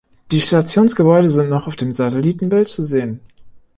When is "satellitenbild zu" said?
1.91-2.81